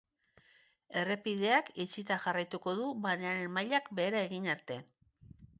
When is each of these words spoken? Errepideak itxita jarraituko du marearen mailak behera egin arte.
Errepideak 1.01 1.69
itxita 1.85 2.17
jarraituko 2.25 2.75
du 2.81 2.89
marearen 3.05 3.55
mailak 3.59 3.95
behera 4.01 4.27
egin 4.31 4.53
arte. 4.59 4.83